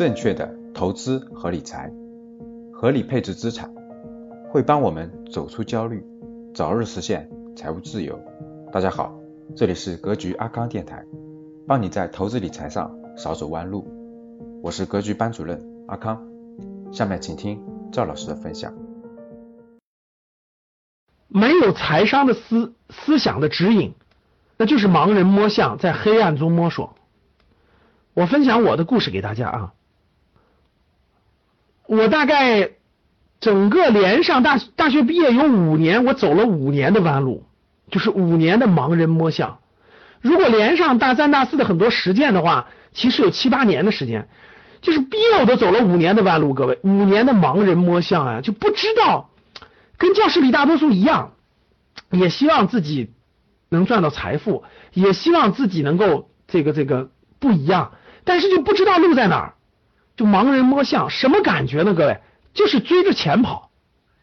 [0.00, 1.92] 正确的投资和理财，
[2.72, 3.70] 合理配置资产，
[4.48, 6.02] 会帮我们走出焦虑，
[6.54, 8.18] 早日实现财务自由。
[8.72, 9.14] 大家好，
[9.54, 11.04] 这里是格局阿康电台，
[11.68, 13.86] 帮你在投资理财上少走弯路。
[14.62, 16.26] 我是格局班主任阿康，
[16.90, 17.62] 下面请听
[17.92, 18.72] 赵老师的分享。
[21.28, 23.92] 没有财商的思思想的指引，
[24.56, 26.94] 那就是盲人摸象，在黑暗中摸索。
[28.14, 29.74] 我分享我的故事给大家啊。
[31.90, 32.70] 我大概
[33.40, 37.48] 整个连上大大学毕业有五年，我走了五年的弯路，
[37.90, 39.58] 就是五年的盲人摸象。
[40.20, 44.28] 如果连上大三大四的很多实践的话，其实有七八年的时间，
[44.80, 46.54] 就是毕业我都走了五年的弯路。
[46.54, 49.30] 各位，五年的盲人摸象啊，就不知道，
[49.98, 51.32] 跟教室里大多数一样，
[52.12, 53.14] 也希望自己
[53.68, 57.10] 能赚到财富，也希望自己能够这个这个
[57.40, 59.54] 不一样，但是就不知道路在哪儿。
[60.16, 61.94] 就盲人摸象，什么感觉呢？
[61.94, 62.20] 各位，
[62.54, 63.70] 就是追着钱跑，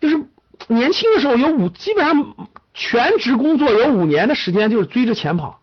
[0.00, 0.24] 就是
[0.68, 5.60] 年轻的时候有五，基本上全职工作有五年的时间就是追着钱跑。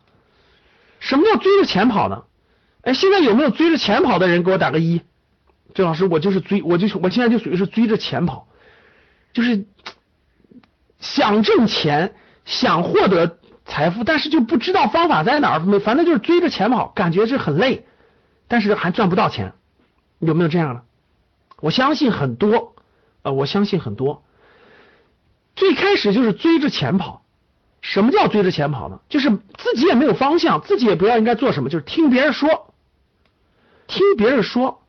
[1.00, 2.24] 什么叫追着钱跑呢？
[2.84, 4.44] 哎，现在有没有追着钱跑的人？
[4.44, 5.02] 给我打个一。
[5.74, 8.48] 郑老师，我就是追，我就我现在就属于是追着钱跑，
[9.34, 9.66] 就是
[11.00, 17.86] 想挣钱，想获得财富，但是就不知道方法在哪儿，反正就是追着钱跑，感觉是很累，
[18.48, 19.54] 但是还赚不到钱。
[20.22, 20.84] 有没有这样的？
[21.60, 22.76] 我相信很多，
[23.22, 24.24] 呃，我相信很多。
[25.56, 27.24] 最开始就是追着钱跑。
[27.82, 29.00] 什么叫追着钱跑呢？
[29.10, 32.74] 就是自己也没有方向，自己也不知道应该做什么，就是听别人说，
[33.88, 34.84] 听别人说，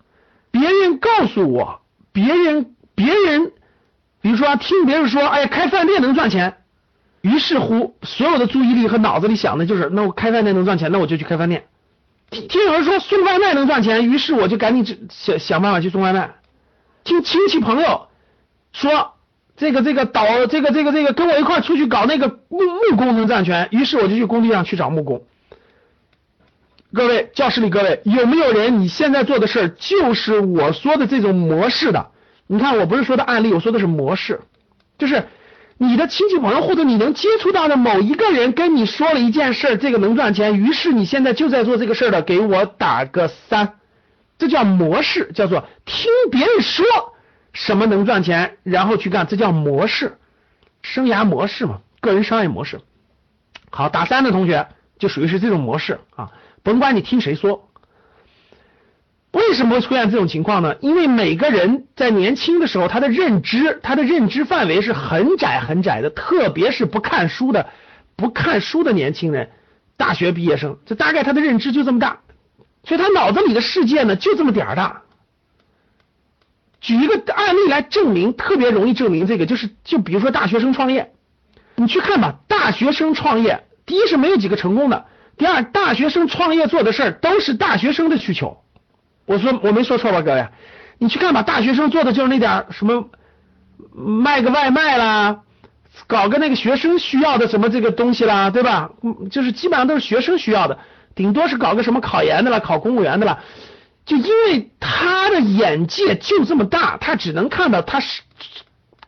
[0.51, 1.81] 别人告诉我，
[2.13, 3.53] 别人别人，
[4.21, 6.59] 比如说听别人说，哎，开饭店能赚钱，
[7.23, 11.65] 于是乎所有的注意力和脑子里想的就是，那我开饭店能赚钱，那我就去开饭店。
[12.33, 16.31] 听有人说送外卖能赚钱，于是我就赶紧想想办法去送外卖。
[17.05, 18.09] 听亲戚朋友
[18.73, 19.13] 说
[19.55, 22.59] 这个这个导这个这个这个跟我一块出去搞那个木
[22.91, 25.25] 木工能赚钱，于是我就去工地上去找木工。
[26.95, 32.09] 各位教室里各位有没有人你现在做的事儿就是我说的这种模式的？
[32.47, 34.41] 你看我不是说的案例，我说的是模式，
[34.97, 35.27] 就是。
[35.83, 43.75] 你的亲戚朋友或者你能接触到的某一个人跟你说了一件事，这个能赚钱，于是你现在就在做这个事儿的，给我打个三，
[44.39, 46.87] 这叫模式，叫做听别人说
[47.53, 50.19] 什么能赚钱，然后去干，这叫模式，
[50.83, 52.81] 生涯模式嘛，个人商业模式。
[53.71, 54.69] 好，打三的同学
[55.01, 56.31] 就属于是这种模式啊，
[56.63, 57.69] 甭管你听谁说。
[59.33, 60.77] 为什么会出现这种情况呢？
[60.81, 67.71] 因为每个人在年轻的时候，他的认知，他的认知范围是很窄很窄的，特别是不看书的、
[68.15, 69.51] 不看书的年轻人，
[69.97, 72.21] 大学毕业生，这大概他的认知就这么大，
[72.85, 75.01] 所以他脑子里的世界呢就这么点儿大。
[76.83, 81.13] 举一个案例来证明，特别容易证明这个，就是就比如说大学生创业，
[81.77, 85.07] 你去看吧，大学生创业，第一是没有几个成功的，
[85.39, 88.59] 第二，大学生创业做的事儿都是大学生的需求。
[89.27, 90.49] 我说我没说错吧，各位，
[90.99, 93.09] 你去看吧，大学生做的就是那点什么
[93.95, 95.41] 卖个外卖啦，
[96.07, 98.91] 搞个那个学生需要的什么这个东西啦，对吧？
[99.31, 100.79] 就是基本上都是学生需要的，
[101.15, 103.41] 顶多是搞个什么考研的啦，考公务员的啦。
[104.05, 108.23] 就因为他的眼界就这么大，他只能看到他是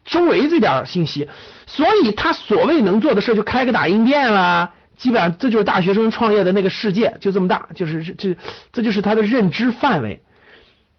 [0.05, 1.29] 周围这点信息，
[1.67, 4.73] 所以他所谓能做的事就开个打印店啦。
[4.97, 8.37] 基本上这就是大学生创业的那个世界，就这么大，就是这
[8.72, 10.22] 这就是他的认知范围。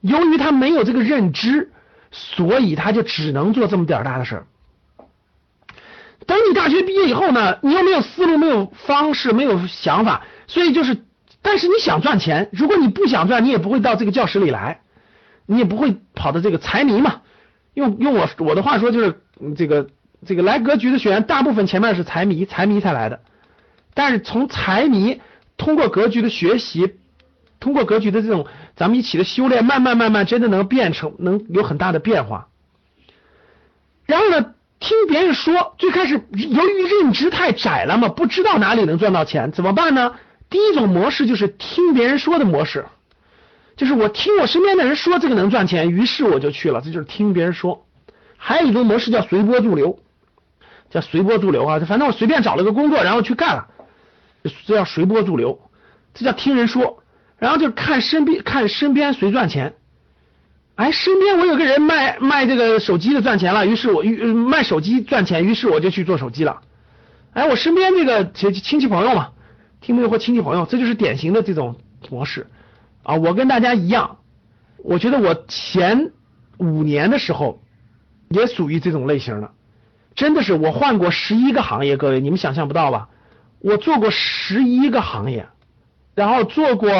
[0.01, 1.71] 由于他没有这个认知，
[2.11, 4.47] 所以他就只能做这么点儿大的事儿。
[6.27, 11.03] 等你大学毕业以后呢，你又没有思路，没有方式，没有想法，所以就是，
[11.41, 14.81] 但是你想赚钱，如果你不想赚，你也不会到这个教室里来，
[15.45, 17.21] 你也不会跑到这个财迷嘛。
[17.73, 19.21] 用用我我的话说，就是
[19.55, 19.87] 这个
[20.25, 23.21] 这个来格局的学员，大部分前面是财迷，财迷才来的。
[23.95, 25.21] 但是从财迷
[25.57, 26.97] 通过格局的学习，
[27.59, 28.45] 通过格局的这种
[28.75, 32.49] 咱们一起的修炼，慢慢慢慢真的能变成能有很大的变化。
[34.05, 40.13] 然后呢，听别人说，最开始由于认知太窄了嘛，不知道哪里能赚到钱，怎么办呢？
[40.49, 42.85] 第一种模式就是听别人说的模式，
[43.77, 47.87] 就是我听我身边的人说这个能赚钱，于是我就去了，这就是听别人说。
[48.37, 49.99] 还有一种模式叫随波逐流，
[50.91, 53.69] 叫随波逐流啊，反正我随便找了个工作，然后去干了。
[54.65, 55.59] 这叫随波逐流，
[56.13, 57.03] 这叫听人说，
[57.37, 59.73] 然后就看身边看身边谁赚钱，
[60.75, 66.61] 哎，身边我有个人卖卖这个手机的赚钱了，于是我卖手机赚钱，于是我就去做手机了，
[67.33, 69.31] 哎，我身边这个亲亲戚朋友嘛，
[69.81, 71.75] 听没有或亲戚朋友，这就是典型的这种
[72.09, 72.47] 模式。
[73.03, 74.17] 啊，我跟大家一样，
[74.77, 76.11] 我觉得我前
[76.57, 77.61] 五年的时候
[78.29, 79.51] 也属于这种类型的，
[80.15, 83.09] 真的是我换过十一个行业，各位你们想象不到吧？
[83.65, 85.47] 我做过十一个行业，
[86.13, 86.91] 然后做过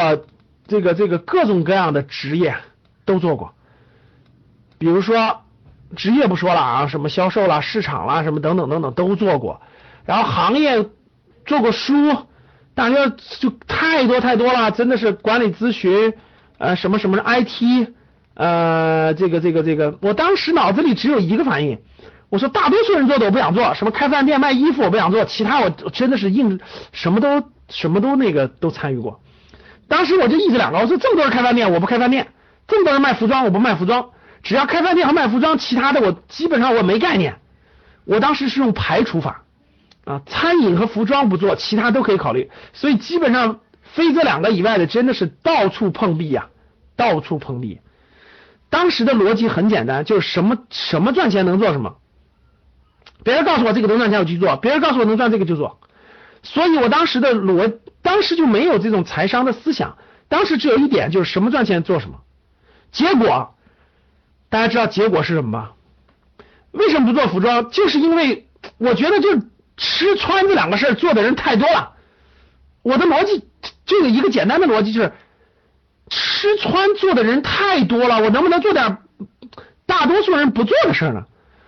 [0.67, 2.55] 这个这个各种各样的职业
[3.05, 3.53] 都做过，
[4.79, 5.41] 比如说
[5.95, 9.61] 职业不说了啊，什么销售啦、市场啦，什么等等等等都做过，
[10.05, 10.89] 然后行业
[11.45, 11.93] 做过书，
[12.73, 13.09] 大家
[13.39, 16.15] 就太多太多了，真的是管理咨询，
[16.57, 17.91] 呃，什么什么 IT，
[18.33, 21.77] 呃，这个这个这个，我当时脑子里只有一个反应。
[22.29, 26.59] 我说大多数人做的我不想做，什么开饭店卖衣服我不想做，其他我真的是硬
[26.91, 29.21] 什么都什么都那个都参与过。
[29.87, 32.27] 当时我就一直两个，我说这么多人开饭店我不开饭店，
[32.67, 34.09] 这么多人卖服装我不卖服装，
[34.41, 37.37] 只要开饭店和卖服装，其他的我基本上我没概念。
[38.05, 39.43] 我当时是用排除法
[40.03, 42.49] 啊，餐饮和服装不做，其他都可以考虑。
[42.73, 46.47] 所以基本上非这两个以外的真的是到处碰壁呀，
[46.95, 47.79] 到处碰壁。
[48.69, 51.95] 当时的逻辑很简单，就是什么什么赚钱能做什么。
[53.25, 55.79] 别人告诉我这个能赚钱，我去做；别人告诉我能赚这个就做。
[56.43, 59.97] 所以我当时的逻，当时就没有这种财商的思想。
[60.29, 62.19] 当时只有一点，就是什么赚钱做什么。
[62.91, 63.55] 结果
[64.49, 65.71] 大家知道结果是什么吗？
[66.71, 67.71] 为什么不做服装？
[67.71, 69.39] 就是因为我觉得就
[69.75, 71.93] 吃穿这两个事儿做的人太多了。
[72.83, 73.43] 我的逻辑
[73.87, 75.13] 就有一个简单的逻辑，就是
[76.11, 78.99] 吃穿做的人太多了，我能不能做点
[79.87, 81.25] 大多数人不做的事儿呢？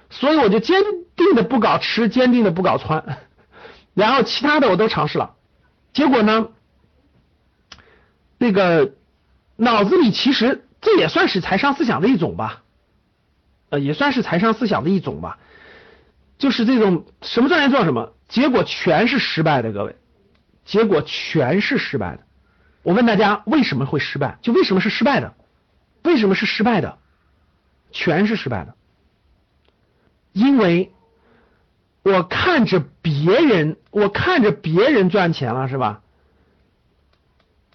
[0.10, 0.82] 所以我就坚
[1.16, 3.18] 定的不搞吃，坚定的不搞穿，
[3.94, 5.36] 然后其他的我都尝试了，
[5.94, 6.50] 结果呢，
[8.38, 8.94] 那个
[9.56, 12.64] 脑子里其实这也算是财商思想的一种吧，
[13.70, 15.40] 呃，也算是财商思想的一种吧，
[16.38, 19.96] 就是这种什么赚钱做什么，结果全是失败的，各位，
[20.66, 22.24] 结果全是失败的。
[22.84, 24.38] 我问大家为什么会失败？
[24.42, 25.34] 就为什么是失败的？
[26.04, 26.98] 为什么是失败的？
[27.92, 28.76] 全是失败的。
[30.38, 30.92] 因为
[32.04, 36.02] 我看着别人，我看着别人赚钱了，是吧？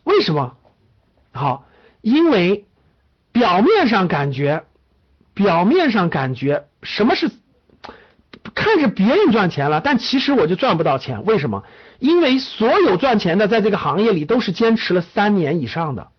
[0.04, 0.56] 为什么？
[1.32, 1.64] 好，
[2.02, 2.64] 因为
[3.32, 4.62] 表面上感觉，
[5.34, 7.32] 表面上感觉什么是
[8.54, 11.24] 看着别人赚钱了，但其实我就赚不到钱。
[11.24, 11.64] 为什么？
[11.98, 16.12] 因为所有赚钱的在这个行业里都是坚持了三年以上的，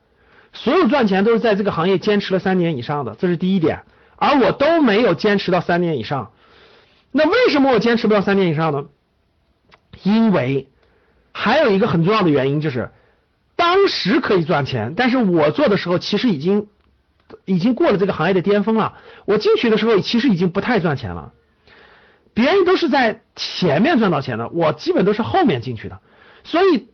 [0.52, 3.84] 所有赚钱都是在这个行业坚持了三年以上的，这是第一点。
[4.18, 6.33] 而我都没有坚持到三年以上，
[7.14, 8.86] 那为什么我坚持不到三年以上呢？
[10.02, 10.68] 因为
[11.32, 12.90] 还有一个很重要的原因就是，
[13.56, 16.68] 当时可以赚钱，但是我做的时候其实已经
[17.46, 18.98] 已经过了这个行业的巅峰了。
[19.26, 21.32] 我进去的时候其实已经不太赚钱了，
[22.34, 26.00] 别人都是在前面赚到钱的，我基本都是后面进去的。
[26.44, 26.90] 所以，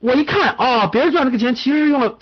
[0.00, 2.18] 我一看哦，别人赚这个钱其实是用了。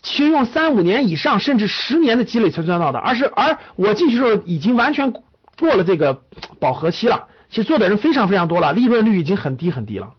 [0.00, 6.22] 其实用三五年以上，甚至十年的积累才赚到的，而是而我进去时候已经完全过了这个
[6.62, 7.28] 饱和期了。
[7.50, 10.14] 其实做的人非常非常多了，利润率已经很低很低了。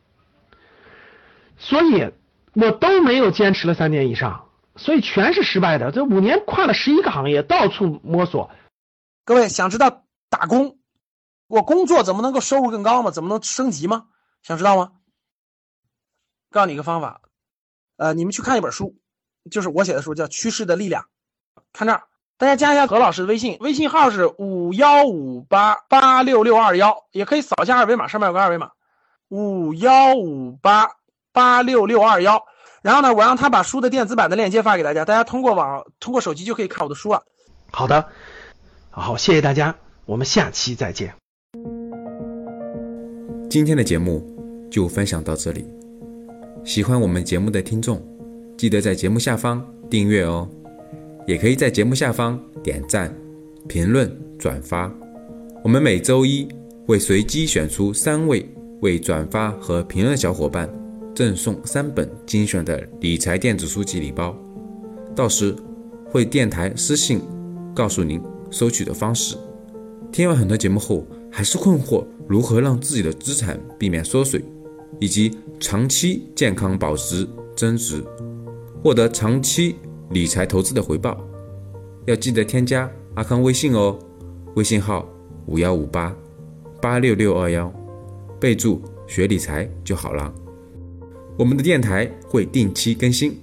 [1.58, 2.12] 所以
[2.54, 5.92] 我都没有坚持了三年以上，所以全是失败的。
[5.92, 8.52] 这五年跨了十一个行业，到处摸索。
[9.26, 10.78] 各位想知道打工，
[11.48, 13.10] 我工作怎么能够收入更高吗？
[13.10, 14.08] 怎么能升级吗？
[14.44, 14.92] 想知道吗？
[16.52, 17.22] 告诉你一个方法，
[17.98, 19.00] 呃，你们去看一本书。
[19.50, 21.04] 就是我写的书叫《趋势的力量》，
[21.74, 22.04] 看这儿，
[22.44, 28.72] 大家加一下何老师的微信，微信号是五幺五八八六六二幺，也可以扫一下二维码，上面有个二维码，
[29.30, 30.90] 五幺五八
[31.32, 32.44] 八六六二幺。
[32.82, 37.24] 然后呢，我让他把书的电子版的链接发给大家，大家通过网通过手机就可以看我的书了。
[37.72, 38.06] 好的，
[38.90, 39.74] 好，谢谢大家，
[40.06, 41.14] 我们下期再见。
[43.50, 44.22] 今天的节目
[44.70, 45.66] 就分享到这里，
[46.66, 48.06] 喜欢我们节目的听众。
[48.58, 50.46] 记得在节目下方订阅哦，
[51.26, 53.16] 也可以在节目下方点赞、
[53.68, 54.94] 评论、转发。
[55.64, 56.48] 我们每周一
[56.86, 58.46] 会随机选出三位
[58.82, 60.70] 为转发和评论的小伙伴，
[61.16, 64.38] 赠送三本精选的理财电子书籍礼包。
[65.16, 65.56] 到时
[66.06, 67.22] 会电台私信
[67.74, 69.38] 告诉您收取的方式。
[70.12, 74.44] 听完很多节目后，还是困惑如何让自己的资产避免缩水，
[75.00, 78.04] 以及长期健康保值增值。
[78.84, 79.76] 获得长期
[80.14, 81.20] 理财投资的回报，
[82.06, 83.98] 要记得添加阿康微信哦，
[84.56, 85.10] 微信号
[85.48, 86.16] 五幺五八
[86.80, 87.74] 八六六二幺，
[88.40, 90.32] 备注学理财就好了。
[91.36, 93.36] 我们的电台会定期更新，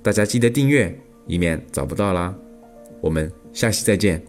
[0.00, 2.32] 大家记得订阅，以免找不到啦。
[3.00, 4.24] 我们下期再见。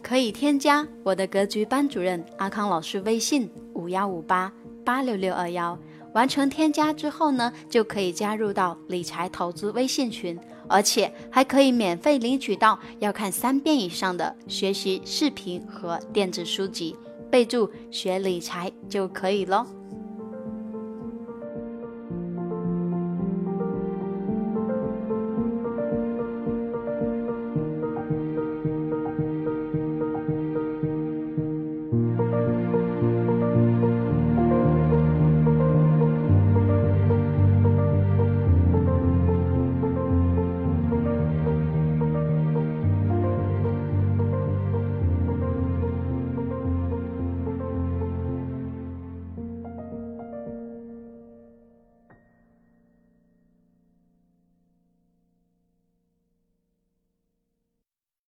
[0.00, 4.52] 可以添加我的格局班主任阿康老师微信五幺五八
[4.84, 5.76] 八六六二幺。
[6.14, 16.96] 完成添加之后呢，就可以加入到理财投资微信群，而且还可以免费领取到要看三遍以上的学习视频和电子书籍，
[17.30, 19.66] 备注“学理财”就可以喽。